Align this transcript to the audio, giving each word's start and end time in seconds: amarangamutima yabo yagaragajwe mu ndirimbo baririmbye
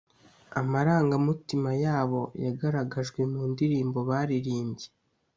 amarangamutima 0.59 1.69
yabo 1.85 2.21
yagaragajwe 2.45 3.21
mu 3.31 3.41
ndirimbo 3.51 3.99
baririmbye 4.09 4.87